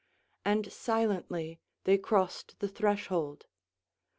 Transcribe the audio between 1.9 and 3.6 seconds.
crossed the threshold.